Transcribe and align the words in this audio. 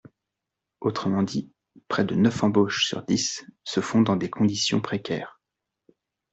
Autrement 0.79 1.21
dit, 1.21 1.51
près 1.87 2.03
de 2.03 2.15
neuf 2.15 2.41
embauches 2.43 2.87
sur 2.87 3.03
dix 3.03 3.45
se 3.63 3.81
font 3.81 4.01
dans 4.01 4.15
des 4.15 4.31
conditions 4.31 4.81
précaires. 4.81 5.39